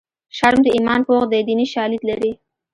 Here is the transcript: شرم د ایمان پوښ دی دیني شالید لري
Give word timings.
شرم 0.37 0.59
د 0.63 0.67
ایمان 0.75 1.01
پوښ 1.07 1.23
دی 1.31 1.41
دیني 1.47 1.65
شالید 1.73 2.01
لري 2.09 2.31